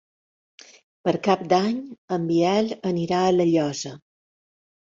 [1.07, 1.77] Per Cap d'Any
[2.19, 3.95] en Biel anirà a La Llosa.